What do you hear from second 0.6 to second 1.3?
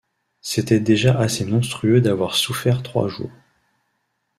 déjà